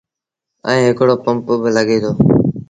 [0.67, 2.11] ائيٚݩ هڪڙو پمپ با لڳي دو۔